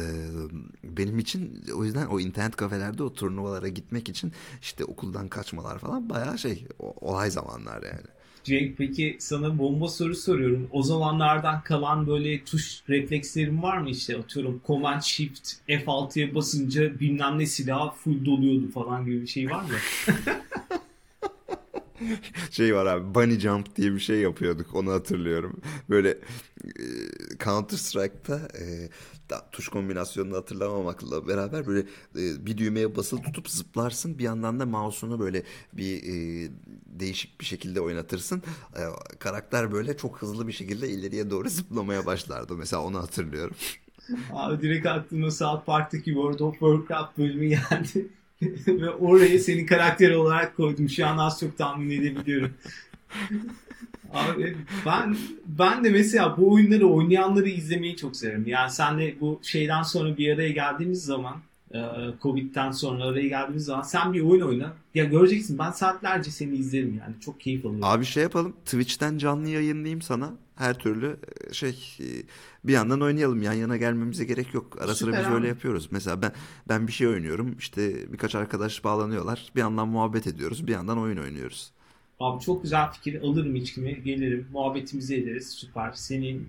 [0.84, 4.32] benim için o yüzden o internet kafelerde o turnuvalara gitmek için
[4.62, 8.06] işte okuldan kaçmalar falan bayağı şey olay zamanlar yani.
[8.44, 10.68] Cenk peki sana bomba soru soruyorum.
[10.72, 17.38] O zamanlardan kalan böyle tuş reflekslerin var mı işte atıyorum Command Shift F6'ya basınca bilmem
[17.38, 19.68] ne silah full doluyordu falan gibi bir şey var mı?
[22.50, 25.60] Şey var abi bunny jump diye bir şey yapıyorduk onu hatırlıyorum.
[25.90, 26.82] Böyle e,
[27.44, 28.88] Counter Strike'ta e,
[29.30, 31.80] da- tuş kombinasyonunu hatırlamamakla beraber böyle
[32.16, 35.42] e, bir düğmeye basılı tutup zıplarsın bir yandan da mouse'unu böyle
[35.72, 36.50] bir e,
[36.86, 38.42] değişik bir şekilde oynatırsın.
[38.76, 38.82] E,
[39.18, 42.54] karakter böyle çok hızlı bir şekilde ileriye doğru zıplamaya başlardı.
[42.56, 43.56] Mesela onu hatırlıyorum.
[44.32, 48.08] Abi direkt aklıma South Park'taki World of Warcraft bölümü geldi.
[48.66, 50.88] Ve oraya seni karakter olarak koydum.
[50.88, 52.50] Şu an az çok tahmin edebiliyorum.
[54.12, 58.44] Abi ben ben de mesela bu oyunları oynayanları izlemeyi çok severim.
[58.46, 61.36] Yani senle bu şeyden sonra bir araya geldiğimiz zaman
[61.74, 61.78] e,
[62.22, 64.72] Covid'den sonra araya geldiğimiz zaman sen bir oyun oyna.
[64.94, 67.14] Ya göreceksin ben saatlerce seni izlerim yani.
[67.20, 67.84] Çok keyif alıyorum.
[67.88, 71.16] Abi şey yapalım Twitch'ten canlı yayınlayayım sana her türlü
[71.50, 72.06] e, şey e,
[72.64, 74.82] bir yandan oynayalım yan yana gelmemize gerek yok.
[74.82, 75.34] Ara sıra biz abi.
[75.34, 75.88] öyle yapıyoruz.
[75.90, 76.32] Mesela ben
[76.68, 81.16] ben bir şey oynuyorum işte birkaç arkadaş bağlanıyorlar bir yandan muhabbet ediyoruz bir yandan oyun
[81.16, 81.72] oynuyoruz.
[82.20, 83.22] Abi çok güzel fikir.
[83.22, 85.50] Alırım içkimi, gelirim, muhabbetimizi ederiz.
[85.50, 85.92] Süper.
[85.92, 86.48] Senin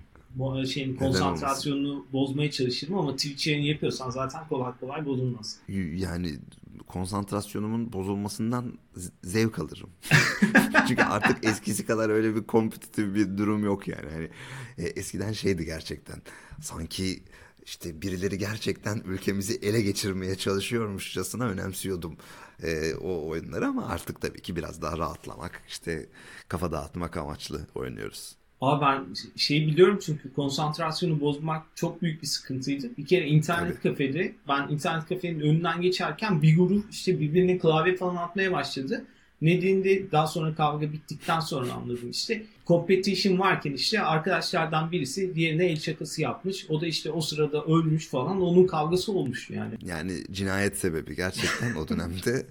[0.65, 5.59] şeyin konsantrasyonunu bozmaya çalışırım ama Twitch yayını yapıyorsan zaten kolay kolay bozulmaz.
[5.95, 6.39] Yani
[6.87, 8.79] konsantrasyonumun bozulmasından
[9.23, 9.89] zevk alırım.
[10.87, 14.09] Çünkü artık eskisi kadar öyle bir kompetitif bir durum yok yani.
[14.11, 14.29] Hani
[14.77, 16.21] e, eskiden şeydi gerçekten.
[16.61, 17.23] Sanki
[17.65, 22.17] işte birileri gerçekten ülkemizi ele geçirmeye çalışıyormuşçasına önemsiyordum
[22.63, 26.09] e, o oyunları ama artık tabii ki biraz daha rahatlamak, işte
[26.47, 28.38] kafa dağıtmak amaçlı oynuyoruz.
[28.61, 32.97] Abi ben şeyi biliyorum çünkü konsantrasyonu bozmak çok büyük bir sıkıntıydı.
[32.97, 38.15] Bir kere internet kafede ben internet kafenin önünden geçerken bir grup işte birbirine klavye falan
[38.15, 39.05] atmaya başladı.
[39.41, 42.43] Nedeni de daha sonra kavga bittikten sonra anladım işte.
[42.67, 46.65] Competition varken işte arkadaşlardan birisi diğerine el şakası yapmış.
[46.69, 48.41] O da işte o sırada ölmüş falan.
[48.41, 49.73] Onun kavgası olmuş yani.
[49.85, 52.45] Yani cinayet sebebi gerçekten o dönemde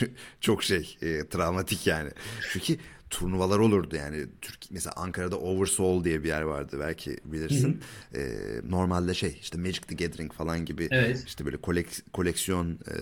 [0.40, 2.10] çok şey e, travmatik yani.
[2.52, 2.76] Çünkü
[3.10, 4.26] turnuvalar olurdu yani.
[4.40, 7.80] Türk mesela Ankara'da Oversoul diye bir yer vardı belki bilirsin.
[8.12, 8.22] Hı hı.
[8.22, 11.24] E, normalde şey işte Magic the Gathering falan gibi evet.
[11.26, 12.96] işte böyle kolek, koleksiyon e,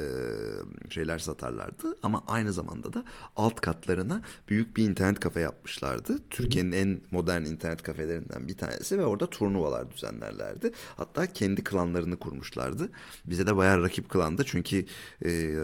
[0.91, 3.05] şeyler satarlardı ama aynı zamanda da
[3.37, 6.19] alt katlarına büyük bir internet kafe yapmışlardı.
[6.31, 10.73] Türkiye'nin en modern internet kafelerinden bir tanesi ve orada turnuvalar düzenlerlerdi.
[10.97, 12.89] Hatta kendi klanlarını kurmuşlardı.
[13.27, 14.85] Bize de bayağı rakip klandı çünkü
[15.25, 15.55] e,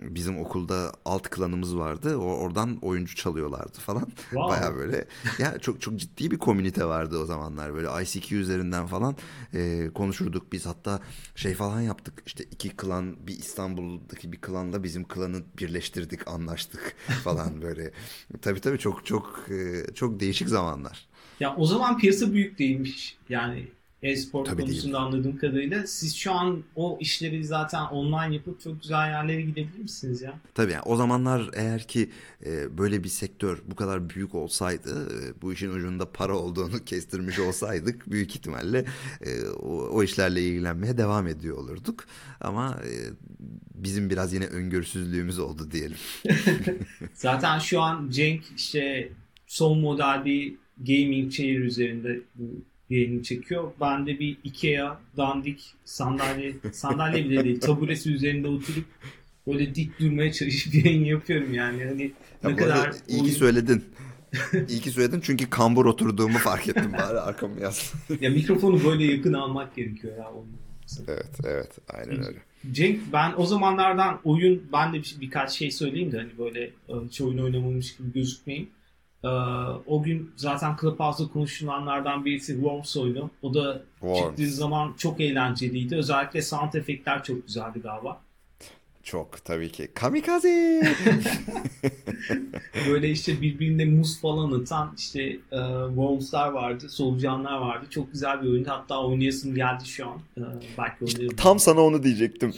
[0.00, 2.16] bizim okulda alt klanımız vardı.
[2.16, 4.08] O oradan oyuncu çalıyorlardı falan.
[4.34, 4.48] Wow.
[4.48, 5.06] Baya böyle
[5.38, 9.16] ya çok çok ciddi bir komünite vardı o zamanlar böyle ICQ üzerinden falan
[9.54, 11.00] e, konuşurduk biz hatta
[11.34, 17.62] şey falan yaptık işte iki klan bir İstanbul'daki bir klanla bizim klanı birleştirdik anlaştık falan
[17.62, 17.92] böyle
[18.42, 21.08] tabii tabii çok çok e, çok değişik zamanlar.
[21.40, 23.68] Ya o zaman piyasa büyük değilmiş yani
[24.04, 24.96] e-spor Tabii konusunda değil.
[24.96, 25.86] anladığım kadarıyla.
[25.86, 30.34] Siz şu an o işleri zaten online yapıp çok güzel yerlere gidebilir misiniz ya?
[30.54, 32.10] Tabii yani o zamanlar eğer ki
[32.46, 37.38] e, böyle bir sektör bu kadar büyük olsaydı, e, bu işin ucunda para olduğunu kestirmiş
[37.38, 38.84] olsaydık büyük ihtimalle
[39.20, 42.04] e, o, o işlerle ilgilenmeye devam ediyor olurduk.
[42.40, 42.92] Ama e,
[43.74, 45.96] bizim biraz yine öngörüsüzlüğümüz oldu diyelim.
[47.14, 49.12] zaten şu an Cenk işte
[49.46, 52.44] son model bir gaming chair üzerinde bu
[52.90, 53.72] yayını çekiyor.
[53.80, 58.84] Ben de bir Ikea dandik sandalye sandalye bile değil taburesi üzerinde oturup
[59.46, 61.84] böyle dik durmaya çalışıp yayın yapıyorum yani.
[61.84, 63.24] Hani ya ne kadar iyi oyun...
[63.24, 63.84] ki söyledin.
[64.68, 67.92] iyi ki söyledin çünkü kambur oturduğumu fark ettim bari arkamı yaz.
[68.20, 70.30] ya mikrofonu böyle yakın almak gerekiyor ya.
[71.08, 72.38] Evet evet aynen öyle.
[72.72, 76.70] Cenk ben o zamanlardan oyun ben de bir, birkaç şey söyleyeyim de hani böyle
[77.08, 78.68] hiç oyun oynamamış gibi gözükmeyeyim.
[79.24, 79.28] Ee,
[79.86, 83.30] o gün zaten Clubhouse'da konuşulanlardan birisi Worms oyunu.
[83.42, 84.18] O da Worms.
[84.18, 85.96] çıktığı zaman çok eğlenceliydi.
[85.96, 88.20] Özellikle sound efektler çok güzeldi galiba.
[89.04, 89.88] Çok tabii ki.
[89.94, 90.82] Kamikaze!
[92.88, 97.86] Böyle işte birbirine muz falan atan işte e, Worms'lar vardı, solucanlar vardı.
[97.90, 98.68] Çok güzel bir oyundu.
[98.70, 100.18] Hatta oynayasım geldi şu an.
[100.38, 100.42] E,
[100.78, 101.36] belki oynarım.
[101.36, 102.54] Tam sana onu diyecektim.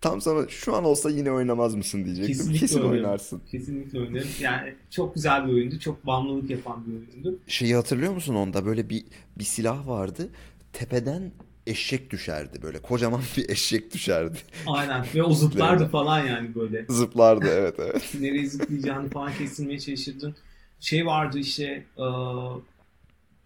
[0.00, 2.34] Tam sana şu an olsa yine oynamaz mısın diyecektim.
[2.36, 2.96] Kesinlikle Kesin oynarım.
[3.04, 3.42] oynarsın.
[3.50, 4.28] Kesinlikle oynarım.
[4.40, 5.78] Yani çok güzel bir oyundu.
[5.78, 7.38] Çok bağımlılık yapan bir oyundu.
[7.46, 8.66] Şeyi hatırlıyor musun onda?
[8.66, 9.04] Böyle bir
[9.38, 10.28] bir silah vardı.
[10.72, 11.32] Tepeden
[11.70, 14.38] eşek düşerdi böyle kocaman bir eşek düşerdi.
[14.66, 16.86] Aynen ve o zıplardı falan yani böyle.
[16.88, 18.14] Zıplardı evet evet.
[18.20, 20.34] Nereye zıplayacağını falan kesilmeye çalışırdın.
[20.80, 22.60] Şey vardı işte uh,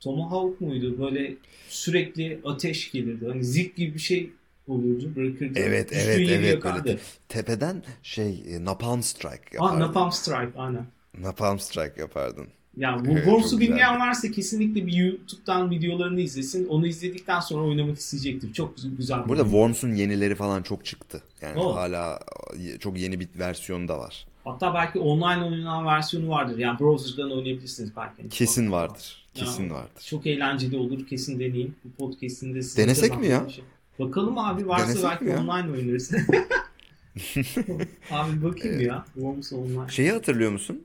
[0.00, 1.34] Tomahawk muydu böyle
[1.68, 3.26] sürekli ateş gelirdi.
[3.28, 4.30] Hani zik gibi bir şey
[4.68, 5.58] olurdu bırakırdı.
[5.58, 9.80] Evet Düştüğü evet evet böyle tepeden şey e, Napalm Strike yapardın.
[9.80, 10.87] Aa, Napalm Strike aynen.
[11.18, 12.48] Napalm Strike yapardın.
[12.76, 16.68] Yani bu Worms'u bilmeyen varsa kesinlikle bir YouTube'dan videolarını izlesin.
[16.68, 18.52] Onu izledikten sonra oynamak isteyecektir.
[18.52, 19.28] Çok güzel.
[19.28, 21.22] Burada Worms'un yenileri falan çok çıktı.
[21.42, 21.76] Yani oh.
[21.76, 22.20] hala
[22.80, 24.26] çok yeni bir versiyonu da var.
[24.44, 26.58] Hatta belki online oynanan versiyonu vardır.
[26.58, 28.28] Yani browser'dan oynayabilirsiniz belki.
[28.28, 29.24] Kesin vardır.
[29.34, 30.02] Kesin yani, vardır.
[30.06, 31.06] Çok eğlenceli olur.
[31.06, 31.74] Kesin deneyin.
[31.84, 33.48] Bu podcast'inde size Denesek mi ya?
[33.48, 33.64] Şey.
[33.98, 36.12] Bakalım abi varsa Denesek belki online oynarız.
[38.10, 39.04] abi bakayım ya.
[39.14, 39.88] Worms online.
[39.88, 40.84] Şeyi hatırlıyor musun?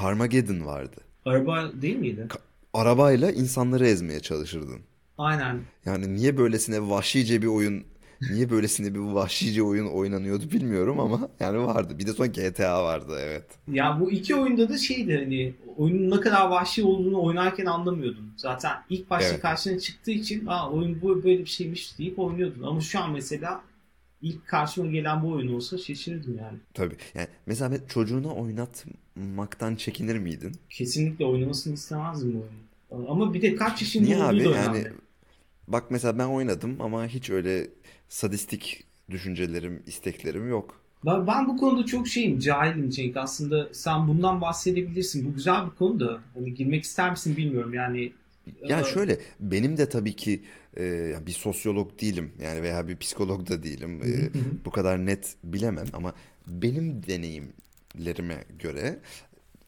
[0.00, 0.96] Carmageddon vardı.
[1.24, 2.26] Araba değil miydi?
[2.28, 2.38] Ka-
[2.74, 4.80] arabayla insanları ezmeye çalışırdın.
[5.18, 5.60] Aynen.
[5.84, 7.84] Yani niye böylesine vahşice bir oyun
[8.30, 11.98] niye böylesine bir vahşice oyun oynanıyordu bilmiyorum ama yani vardı.
[11.98, 13.44] Bir de sonra GTA vardı evet.
[13.68, 18.32] Ya bu iki oyunda da şeydi hani oyunun ne kadar vahşi olduğunu oynarken anlamıyordun.
[18.36, 19.42] Zaten ilk başta evet.
[19.42, 22.62] karşına çıktığı için Aa, oyun bu böyle bir şeymiş deyip oynuyordun.
[22.62, 23.60] Ama şu an mesela
[24.24, 26.58] ilk karşıma gelen bu oyun olsa şaşırırdım yani.
[26.74, 26.96] Tabii.
[27.14, 30.52] Yani mesela çocuğuna oynatmaktan çekinir miydin?
[30.70, 33.10] Kesinlikle oynamasını istemezdim bu oyunu.
[33.10, 34.42] Ama bir de kaç yaşında Niye abi?
[34.42, 34.86] Yani
[35.68, 37.68] bak mesela ben oynadım ama hiç öyle
[38.08, 40.80] sadistik düşüncelerim, isteklerim yok.
[41.06, 43.16] Ben, ben bu konuda çok şeyim, cahilim Cenk.
[43.16, 45.28] Aslında sen bundan bahsedebilirsin.
[45.30, 46.20] Bu güzel bir konu da.
[46.34, 47.74] Hani girmek ister misin bilmiyorum.
[47.74, 48.12] Yani
[48.62, 50.42] ya e, şöyle benim de tabii ki
[50.78, 52.32] e, bir sosyolog değilim.
[52.42, 54.02] Yani veya bir psikolog da değilim.
[54.04, 54.30] E,
[54.64, 56.14] bu kadar net bilemem ama
[56.46, 58.98] benim deneyimlerime göre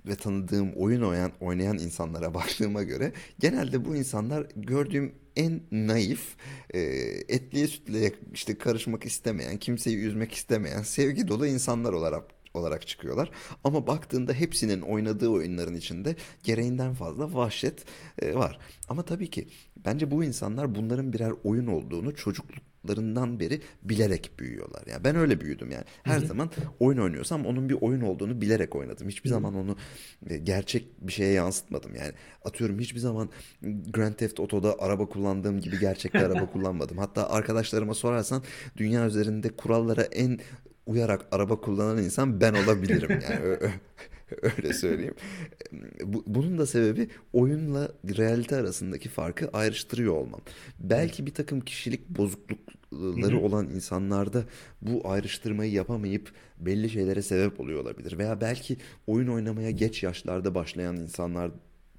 [0.06, 6.36] ve tanıdığım oyun oynayan, oynayan insanlara baktığıma göre genelde bu insanlar gördüğüm en naif,
[6.70, 6.80] e,
[7.28, 12.24] etliye sütlüye işte karışmak istemeyen, kimseyi üzmek istemeyen, sevgi dolu insanlar olarak
[12.56, 13.30] olarak çıkıyorlar.
[13.64, 17.84] Ama baktığında hepsinin oynadığı oyunların içinde gereğinden fazla vahşet
[18.18, 18.58] e, var.
[18.88, 19.48] Ama tabii ki
[19.84, 24.82] bence bu insanlar bunların birer oyun olduğunu çocukluk çocuklarından beri bilerek büyüyorlar.
[24.86, 25.84] Yani ben öyle büyüdüm yani.
[26.02, 29.08] Her zaman oyun oynuyorsam onun bir oyun olduğunu bilerek oynadım.
[29.08, 29.76] Hiçbir zaman onu
[30.30, 31.94] e, gerçek bir şeye yansıtmadım.
[31.94, 32.12] Yani
[32.44, 33.28] atıyorum hiçbir zaman
[33.92, 36.98] Grand Theft Auto'da araba kullandığım gibi gerçekte araba kullanmadım.
[36.98, 38.42] Hatta arkadaşlarıma sorarsan
[38.76, 40.38] dünya üzerinde kurallara en
[40.86, 43.20] uyarak araba kullanan insan ben olabilirim.
[43.30, 43.72] Yani
[44.58, 45.14] öyle söyleyeyim.
[46.04, 50.40] Bu- Bunun da sebebi oyunla realite arasındaki farkı ayrıştırıyor olmam.
[50.80, 54.44] Belki bir takım kişilik bozuklukları olan insanlarda
[54.82, 58.18] bu ayrıştırmayı yapamayıp belli şeylere sebep oluyor olabilir.
[58.18, 61.50] Veya belki oyun oynamaya geç yaşlarda başlayan insanlar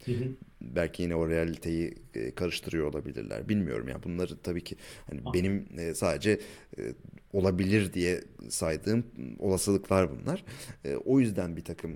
[0.07, 0.27] Hı hı.
[0.61, 3.49] belki yine o realiteyi e, karıştırıyor olabilirler.
[3.49, 4.03] Bilmiyorum ya.
[4.03, 4.75] Bunları tabii ki
[5.09, 5.33] hani Ah.
[5.33, 6.39] benim e, sadece
[6.77, 6.93] e,
[7.33, 9.03] olabilir diye saydığım
[9.39, 10.45] olasılıklar bunlar.
[11.05, 11.91] O yüzden bir takım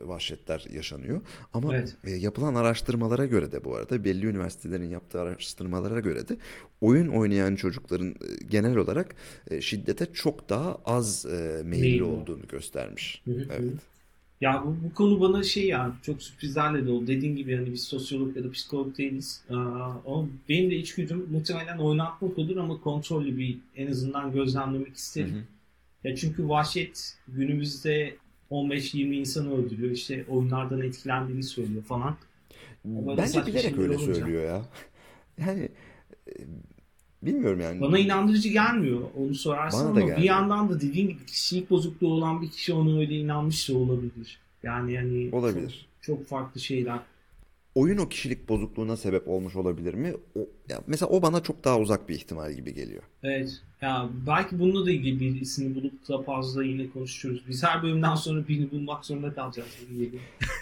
[0.00, 1.20] vahşetler yaşanıyor.
[1.52, 1.96] Ama Evet.
[2.22, 6.36] yapılan araştırmalara göre de bu arada belli üniversitelerin yaptığı araştırmalara göre de
[6.80, 8.14] oyun oynayan çocukların
[8.48, 9.14] genel olarak
[9.60, 11.26] şiddete çok daha az
[11.64, 13.22] meyilli olduğunu göstermiş.
[13.24, 13.46] Hı hı.
[13.50, 13.72] Evet.
[14.40, 17.06] Ya bu, bu konu bana şey ya çok sürprizlerle dolu.
[17.06, 19.44] Dediğin gibi hani biz sosyolog ya da psikolog değiliz.
[19.50, 25.34] Ama benim de içgüdüm muhtemelen oynatmak olur ama kontrollü bir en azından gözlemlemek isterim.
[25.34, 26.08] Hı hı.
[26.08, 28.16] Ya çünkü vahşet günümüzde
[28.50, 29.90] 15-20 insanı öldürüyor.
[29.92, 32.16] İşte oyunlardan etkilendiğini söylüyor falan.
[32.84, 34.14] Böyle Bence bilerek öyle olunca.
[34.14, 34.62] söylüyor ya.
[35.38, 35.68] Yani
[36.28, 36.32] e,
[37.22, 37.80] bilmiyorum yani.
[37.80, 40.26] Bana inandırıcı gelmiyor onu sorarsan Bana ama da bir gelmiyor.
[40.34, 44.38] yandan da dediğin gibi kişilik bozukluğu olan bir kişi ona öyle inanmış da olabilir.
[44.62, 45.86] Yani yani Olabilir.
[46.00, 46.98] Çok, çok farklı şeyler.
[47.80, 50.14] Oyun o kişilik bozukluğuna sebep olmuş olabilir mi?
[50.36, 53.02] O, ya mesela o bana çok daha uzak bir ihtimal gibi geliyor.
[53.22, 53.62] Evet.
[53.80, 57.42] Ya belki bununla da ilgili birisini bulup da fazla yine konuşuyoruz.
[57.48, 59.68] Biz her bölümden sonra birini bulmak zorunda kalacağız.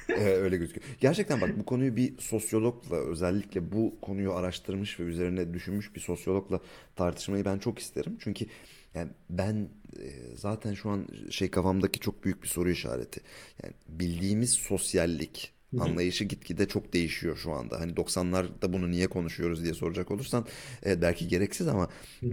[0.08, 0.86] Ee, öyle gözüküyor.
[1.00, 6.60] Gerçekten bak bu konuyu bir sosyologla özellikle bu konuyu araştırmış ve üzerine düşünmüş bir sosyologla
[6.96, 8.16] tartışmayı ben çok isterim.
[8.20, 8.46] Çünkü
[8.94, 13.20] yani ben e, zaten şu an şey kafamdaki çok büyük bir soru işareti.
[13.62, 17.80] Yani bildiğimiz sosyallik anlayışı gitgide çok değişiyor şu anda.
[17.80, 20.46] Hani 90'larda bunu niye konuşuyoruz diye soracak olursan
[20.82, 21.88] evet belki gereksiz ama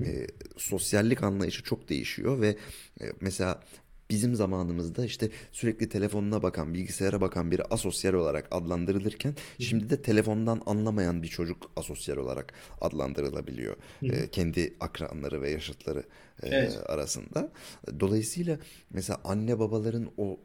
[0.05, 2.57] e, sosyallik anlayışı çok değişiyor ve
[3.01, 3.63] e, mesela
[4.09, 10.61] bizim zamanımızda işte sürekli telefonuna bakan, bilgisayara bakan biri asosyal olarak adlandırılırken şimdi de telefondan
[10.65, 13.75] anlamayan bir çocuk asosyal olarak adlandırılabiliyor.
[14.09, 16.03] E, kendi akranları ve yaşıtları
[16.43, 16.77] e, Evet.
[16.85, 17.51] arasında.
[17.99, 20.39] Dolayısıyla mesela anne babaların o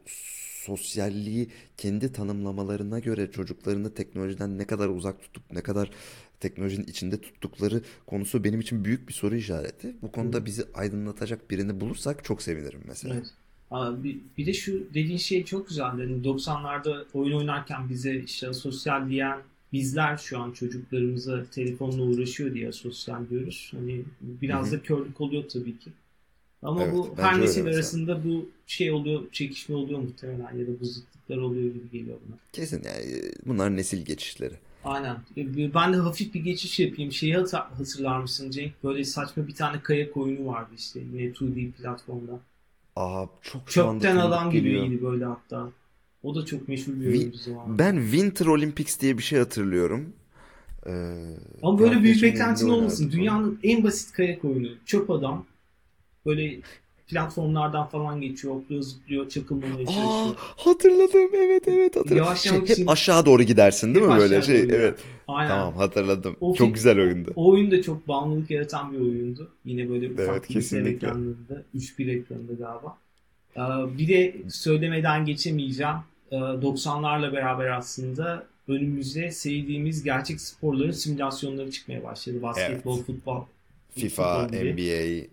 [0.65, 5.91] sosyalliği kendi tanımlamalarına göre çocuklarını teknolojiden ne kadar uzak tutup ne kadar
[6.39, 9.95] teknolojinin içinde tuttukları konusu benim için büyük bir soru işareti.
[10.01, 13.15] Bu konuda bizi aydınlatacak birini bulursak çok sevinirim mesela.
[13.15, 13.33] Evet.
[14.37, 15.99] Bir de şu dediğin şey çok güzel.
[15.99, 19.39] Yani 90'larda oyun oynarken bize işte sosyal diyen
[19.73, 23.71] bizler şu an çocuklarımıza telefonla uğraşıyor diye sosyal diyoruz.
[23.75, 25.91] Hani biraz da körlük oluyor tabii ki.
[26.63, 27.75] Ama Evet, bu her nesil mesela.
[27.75, 32.37] arasında bu şey oluyor, çekişme oluyor muhtemelen ya da bu zıtlıklar oluyor gibi geliyor bana.
[32.53, 34.53] Kesin yani bunlar nesil geçişleri.
[34.83, 35.17] Aynen.
[35.75, 37.11] Ben de hafif bir geçiş yapayım.
[37.11, 38.83] Şeyi hatırlar mısın Cenk?
[38.83, 42.39] Böyle saçma bir tane kayak oyunu vardı işte yine 2D platformda.
[42.95, 44.85] Aa çok Çöpten adam geliyor.
[44.85, 45.69] gibiydi böyle hatta.
[46.23, 47.79] O da çok meşhur bir oyundu zamanında.
[47.79, 50.13] Ben Winter Olympics diye bir şey hatırlıyorum.
[50.87, 50.91] Ee,
[51.63, 53.11] Ama böyle büyük beklentin olmasın.
[53.11, 54.67] Dünyanın en basit kayak oyunu.
[54.85, 55.45] Çöp adam.
[56.25, 56.59] Böyle
[57.07, 58.55] platformlardan falan geçiyor.
[58.55, 59.29] Hopluyor zıplıyor.
[59.29, 62.17] Çakılmamaya Aa hatırladım evet evet hatırladım.
[62.17, 64.99] Yavaşlamak Şey, için- hep aşağı doğru gidersin değil mi böyle şey doğru evet.
[65.27, 65.49] Aynen.
[65.49, 66.35] Tamam hatırladım.
[66.41, 67.33] O Çok fi- güzel oyundu.
[67.35, 69.49] O oyun da çok bağımlılık yaratan bir oyundu.
[69.65, 70.91] Yine böyle ufak Evet, kesinlikle.
[71.07, 71.63] ekranlarında.
[71.75, 72.97] 3-1 ekranında galiba.
[73.57, 75.95] Ee, Bir de söylemeden geçemeyeceğim.
[76.31, 82.41] Ee, 90'larla beraber aslında önümüzde sevdiğimiz gerçek sporların simülasyonları çıkmaya başladı.
[82.41, 83.41] Basketbol, futbol.
[83.95, 84.73] FIFA, futbol gibi.
[84.73, 85.27] NBA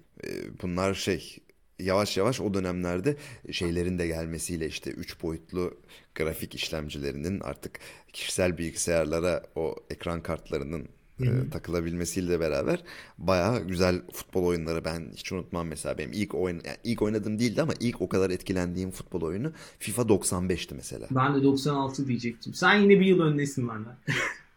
[0.62, 1.38] bunlar şey
[1.78, 3.16] yavaş yavaş o dönemlerde
[3.50, 5.74] şeylerin de gelmesiyle işte 3 boyutlu
[6.14, 7.78] grafik işlemcilerinin artık
[8.12, 10.88] kişisel bilgisayarlara o ekran kartlarının
[11.20, 12.82] e, takılabilmesiyle beraber
[13.18, 17.62] bayağı güzel futbol oyunları ben hiç unutmam mesela benim ilk oyun yani ilk oynadığım değildi
[17.62, 21.06] ama ilk o kadar etkilendiğim futbol oyunu FIFA 95'ti mesela.
[21.10, 22.54] Ben de 96 diyecektim.
[22.54, 23.96] Sen yine bir yıl öndesin benden.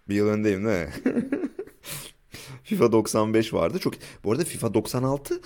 [0.09, 0.93] Bir yıl öndeyim değil mi?
[2.63, 3.79] FIFA 95 vardı.
[3.79, 5.41] Çok bu arada FIFA 96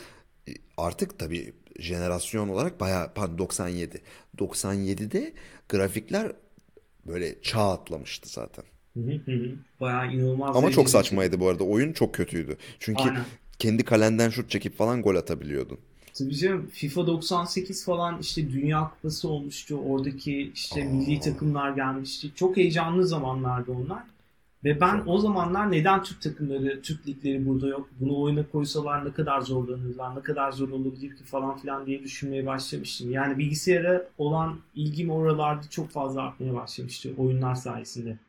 [0.47, 4.01] e, artık tabii jenerasyon olarak bayağı pardon 97.
[4.37, 5.33] 97'de
[5.69, 6.31] grafikler
[7.07, 8.65] böyle çağ atlamıştı zaten.
[8.93, 9.51] Hı hı hı.
[9.81, 10.55] Bayağı inanılmaz.
[10.55, 11.63] Ama çok saçmaydı bu arada.
[11.63, 12.57] Oyun çok kötüydü.
[12.79, 13.25] Çünkü Aynen.
[13.59, 15.79] kendi kalenden şut çekip falan gol atabiliyordun.
[16.13, 19.75] Tabii canım FIFA 98 falan işte Dünya Kupası olmuştu.
[19.75, 20.85] Oradaki işte Aa.
[20.85, 22.31] milli takımlar gelmişti.
[22.35, 24.03] Çok heyecanlı zamanlardı onlar.
[24.65, 27.89] Ve ben o zamanlar neden Türk takımları, Türk ligleri burada yok?
[27.99, 32.45] Bunu oyuna koysalar ne kadar zorlanırlar, ne kadar zor olabilir ki falan filan diye düşünmeye
[32.45, 33.11] başlamıştım.
[33.11, 38.19] Yani bilgisayara olan ilgim oralarda çok fazla artmaya başlamıştı oyunlar sayesinde.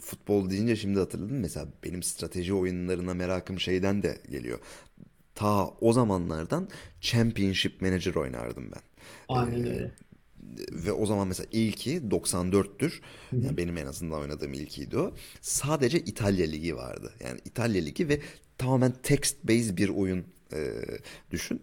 [0.00, 1.40] Futbol deyince şimdi hatırladım.
[1.40, 4.58] Mesela benim strateji oyunlarına merakım şeyden de geliyor.
[5.34, 6.68] Ta o zamanlardan
[7.00, 8.82] Championship Manager oynardım ben.
[9.28, 9.92] Aynen öyle.
[10.72, 13.00] Ve o zaman mesela ilki 94'tür.
[13.32, 15.14] Yani benim en azından oynadığım ilkiydi o.
[15.40, 17.12] Sadece İtalya Ligi vardı.
[17.24, 18.20] Yani İtalya Ligi ve
[18.58, 20.58] tamamen text based bir oyun e,
[21.30, 21.62] düşün.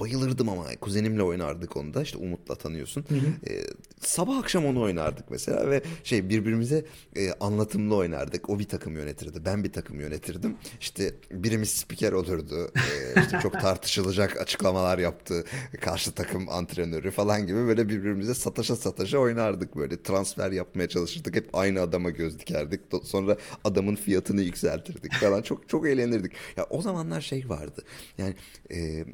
[0.00, 3.04] Bayılırdım ama kuzenimle oynardık onu da işte Umut'la tanıyorsun.
[3.48, 3.62] E,
[4.00, 6.84] sabah akşam onu oynardık mesela ve şey birbirimize
[7.16, 8.50] e, anlatımlı oynardık.
[8.50, 10.56] O bir takım yönetirdi, ben bir takım yönetirdim.
[10.80, 12.70] İşte birimiz spiker olurdu.
[12.76, 15.44] E, işte çok tartışılacak açıklamalar yaptı
[15.80, 21.36] karşı takım antrenörü falan gibi böyle birbirimize sataşa sataşa oynardık böyle transfer yapmaya çalışırdık.
[21.36, 22.80] Hep aynı adama göz dikerdik.
[23.04, 25.42] Sonra adamın fiyatını yükseltirdik falan.
[25.42, 26.32] Çok çok eğlenirdik.
[26.56, 27.82] Ya o zamanlar şey vardı.
[28.18, 28.34] Yani
[28.72, 29.04] e,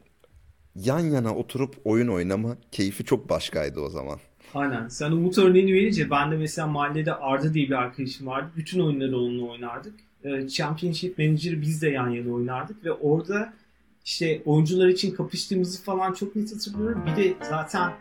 [0.77, 4.19] yan yana oturup oyun oynama keyfi çok başkaydı o zaman.
[4.55, 4.89] Aynen.
[4.89, 8.51] Sen Umut örneğini verince ben de mesela mahallede Arda diye bir arkadaşım vardı.
[8.57, 9.95] Bütün oyunları onunla oynardık.
[10.25, 13.53] Ee, Championship Manager'ı biz de yan yana oynardık ve orada
[14.05, 17.03] işte oyuncular için kapıştığımızı falan çok net hatırlıyorum.
[17.07, 17.93] Bir de zaten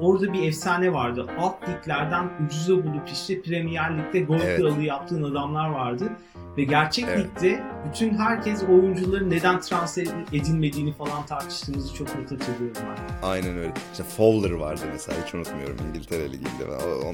[0.00, 1.26] orada bir efsane vardı.
[1.38, 4.60] Alt liglerden ucuza bulup işte Premier Lig'de gol Evet.
[4.60, 6.12] kralı yaptığın adamlar vardı.
[6.56, 7.18] Ve gerçek Evet.
[7.36, 12.82] ligde bütün herkes oyuncuların neden transfer edilmediğini falan tartıştığımızı çok net hatırlıyorum
[13.22, 13.28] ben.
[13.28, 13.72] Aynen öyle.
[13.92, 16.64] İşte Fowler vardı mesela hiç unutmuyorum İngiltere Ligi'nde.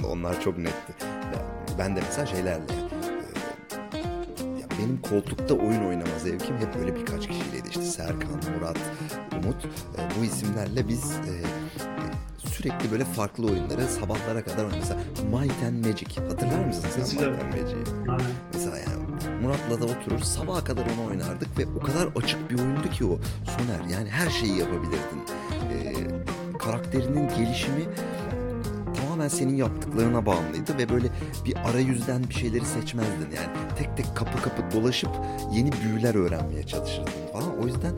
[0.07, 0.93] Onlar çok netti.
[1.79, 2.63] Ben de mesela şeylerle
[3.93, 7.52] e, benim koltukta oyun oynama zevkim hep böyle birkaç kişiyleydi.
[7.73, 8.79] İşte Serkan, Murat,
[9.33, 9.65] Umut.
[9.65, 11.35] E, Bu isimlerle biz e,
[12.49, 14.79] sürekli böyle farklı oyunları sabahlara kadar oynadık.
[14.81, 15.01] Mesela
[15.41, 16.21] Might and Magic.
[16.29, 17.77] Hatırlar mısın sen Might and Magic'i?
[18.55, 19.03] Mesela yani
[19.43, 23.19] Murat'la da oturur sabaha kadar onu oynardık ve o kadar açık bir oyundu ki o
[23.45, 23.97] Soner.
[23.97, 25.23] Yani her şeyi yapabilirdin.
[25.73, 25.95] Ee,
[26.59, 27.85] karakterinin gelişimi
[28.97, 31.09] tamamen senin yaptıklarına bağımlıydı ve böyle
[31.45, 33.31] bir arayüzden bir şeyleri seçmezdin.
[33.37, 35.11] Yani tek tek kapı kapı dolaşıp
[35.53, 37.63] yeni büyüler öğrenmeye çalışırdın falan.
[37.63, 37.93] O yüzden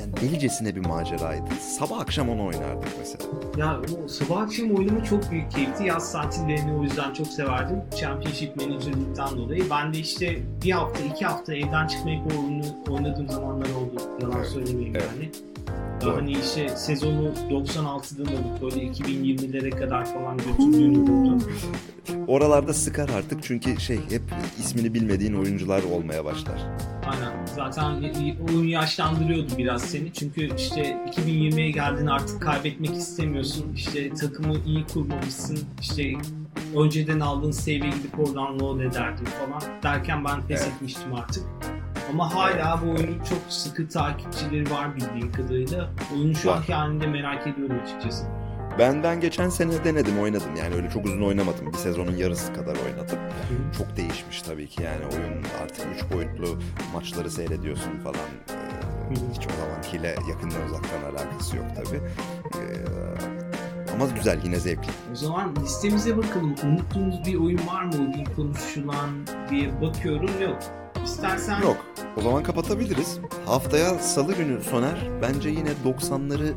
[0.00, 1.44] yani delicesine bir maceraydı.
[1.78, 3.24] Sabah akşam onu oynardık mesela.
[3.56, 5.84] Ya o sabah akşam oynamak çok büyük keyifti.
[5.84, 7.76] Yaz tatillerini o yüzden çok severdim.
[8.00, 9.64] Championship Manager'lıktan dolayı.
[9.70, 14.02] Ben de işte bir hafta, iki hafta evden çıkmayıp oyunu oynadığım zamanlar oldu.
[14.22, 15.08] Yalan Evet, söylemeyeyim evet.
[15.16, 15.30] yani.
[16.04, 16.16] Doğru.
[16.16, 21.42] Hani işte sezonu 96'dan alıp böyle 2020'lere kadar falan götürdüğüm oldu.
[22.26, 24.22] Oralarda sıkar artık çünkü şey hep
[24.58, 26.60] ismini bilmediğin oyuncular olmaya başlar.
[27.06, 27.46] Aynen.
[27.56, 28.02] Zaten
[28.48, 30.12] oyun yaşlandırıyordu biraz seni.
[30.12, 30.82] Çünkü işte
[31.16, 33.72] 2020'ye geldin artık kaybetmek istemiyorsun.
[33.74, 35.58] İşte takımı iyi kurmamışsın.
[35.80, 36.12] İşte
[36.76, 39.62] önceden aldığın save'e gidip oradan load ederdin falan.
[39.82, 40.72] Derken ben pes Evet.
[40.74, 41.42] etmiştim artık.
[42.12, 45.90] Ama hala bu oyunun çok sıkı takipçileri var bildiğim kadarıyla.
[46.14, 48.24] Oyunu şu anki halinde merak ediyorum açıkçası.
[48.78, 52.76] Ben ben geçen sene denedim oynadım yani öyle çok uzun oynamadım bir sezonun yarısı kadar
[52.86, 53.18] oynadım.
[53.78, 56.58] Çok değişmiş tabii ki yani oyun artık üç boyutlu
[56.94, 58.28] maçları seyrediyorsun falan.
[58.50, 62.00] Ee, hiç o zamankiyle yakından uzaktan alakası yok tabii.
[62.54, 64.90] Ee, ama güzel yine zevkli.
[65.12, 66.54] O zaman listemize bakalım.
[66.64, 67.92] Unuttuğumuz bir oyun var mı?
[67.94, 69.10] O gün konuşulan
[69.50, 70.30] diye bakıyorum.
[70.42, 70.58] Yok.
[71.04, 71.86] İstersen Yok
[72.16, 73.18] o zaman kapatabiliriz.
[73.46, 76.52] Haftaya salı günü Soner bence yine 90'ları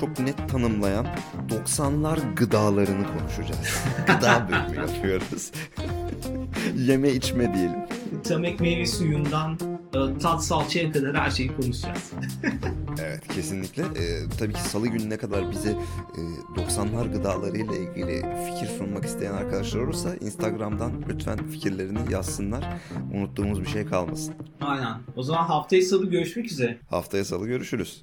[0.00, 1.06] çok net tanımlayan
[1.48, 3.82] 90'lar gıdalarını konuşacağız.
[4.06, 5.52] Gıda bölümü yapıyoruz.
[6.76, 7.80] Yeme içme diyelim.
[8.24, 9.71] Tamek meyve suyundan e,
[10.22, 12.12] tat salçaya kadar her şeyi konuşacağız.
[13.00, 13.82] Evet kesinlikle.
[13.82, 16.20] Ee, tabii ki salı gününe kadar bize e,
[16.60, 22.64] 90'lar gıdalarıyla ilgili fikir sunmak isteyen arkadaşlar olursa Instagram'dan lütfen fikirlerini yazsınlar.
[23.14, 24.34] Unuttuğumuz bir şey kalmasın.
[24.60, 24.98] Aynen.
[25.16, 26.78] O zaman haftaya salı görüşmek üzere.
[26.90, 28.02] Haftaya salı görüşürüz.